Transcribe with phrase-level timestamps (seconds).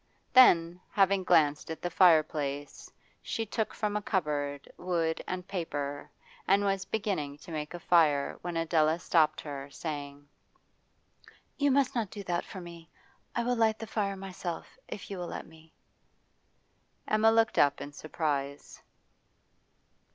[0.33, 6.09] Then, having glanced at the fireplace, she took from a cupboard wood and paper
[6.47, 10.27] and was beginning to make a fire when Adela stopped her, saying:
[11.55, 12.89] 'You must not do that for me.
[13.35, 15.71] I will light the fire myself, if you will let me.'
[17.07, 18.81] Emma looked up in surprise.